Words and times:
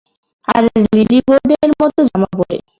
আর 0.47 0.63
Lizzie 0.89 1.19
বোর্ডেনের 1.27 1.71
মতো 1.79 1.99
জামা 2.07 2.29
পরে। 2.33 2.57